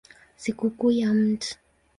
Sikukuu 0.41 0.91
ya 0.91 1.13
Mt. 1.13 1.57